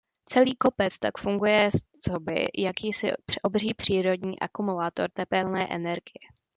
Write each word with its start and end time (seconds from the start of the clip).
Celý 0.29 0.55
kopec 0.55 0.99
tak 0.99 1.17
funguje 1.17 1.69
coby 2.01 2.47
jakýsi 2.57 3.11
obří 3.43 3.73
přírodní 3.73 4.39
akumulátor 4.39 5.09
tepelné 5.13 5.67
energie. 5.75 6.19